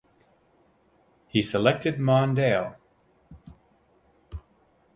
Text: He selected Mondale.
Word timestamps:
He 1.27 1.43
selected 1.43 1.99
Mondale. 1.99 2.75